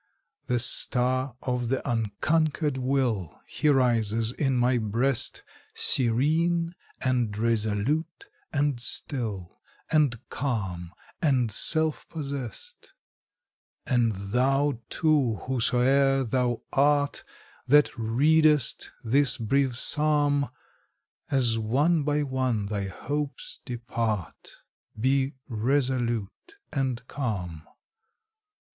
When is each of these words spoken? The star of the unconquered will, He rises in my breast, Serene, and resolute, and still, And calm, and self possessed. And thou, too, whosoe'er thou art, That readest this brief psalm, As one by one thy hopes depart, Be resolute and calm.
The 0.47 0.57
star 0.57 1.35
of 1.43 1.69
the 1.69 1.87
unconquered 1.87 2.79
will, 2.79 3.39
He 3.45 3.69
rises 3.69 4.33
in 4.33 4.57
my 4.57 4.79
breast, 4.79 5.43
Serene, 5.75 6.73
and 7.05 7.37
resolute, 7.37 8.27
and 8.51 8.79
still, 8.79 9.59
And 9.91 10.15
calm, 10.29 10.91
and 11.21 11.51
self 11.51 12.09
possessed. 12.09 12.95
And 13.85 14.13
thou, 14.13 14.79
too, 14.89 15.35
whosoe'er 15.45 16.23
thou 16.23 16.63
art, 16.73 17.23
That 17.67 17.95
readest 17.95 18.91
this 19.03 19.37
brief 19.37 19.77
psalm, 19.79 20.49
As 21.29 21.59
one 21.59 22.01
by 22.01 22.23
one 22.23 22.65
thy 22.65 22.85
hopes 22.87 23.59
depart, 23.65 24.63
Be 24.99 25.35
resolute 25.47 26.55
and 26.73 27.07
calm. 27.07 27.67